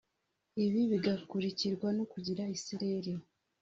ibi 0.65 0.81
bigakurikirwa 0.91 1.87
no 1.97 2.03
kugira 2.11 2.43
isereri 2.55 3.13